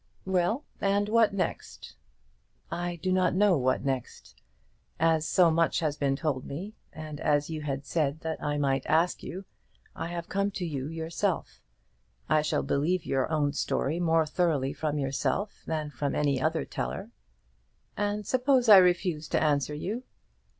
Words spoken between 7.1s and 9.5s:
as you had said that I might ask you,